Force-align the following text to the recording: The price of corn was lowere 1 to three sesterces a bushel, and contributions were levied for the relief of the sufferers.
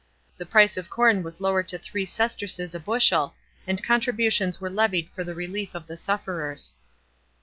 The 0.37 0.47
price 0.47 0.77
of 0.77 0.89
corn 0.89 1.21
was 1.21 1.39
lowere 1.39 1.59
1 1.61 1.65
to 1.65 1.77
three 1.77 2.05
sesterces 2.05 2.73
a 2.73 2.79
bushel, 2.79 3.35
and 3.67 3.83
contributions 3.83 4.59
were 4.59 4.67
levied 4.67 5.11
for 5.11 5.23
the 5.23 5.35
relief 5.35 5.75
of 5.75 5.85
the 5.85 5.95
sufferers. 5.95 6.73